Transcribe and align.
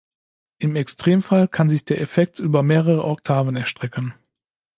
Im 0.57 0.75
Extremfall 0.77 1.47
kann 1.47 1.69
sich 1.69 1.85
der 1.85 2.01
Effekt 2.01 2.39
über 2.39 2.63
mehrere 2.63 3.05
Oktaven 3.05 3.55
erstrecken. 3.55 4.15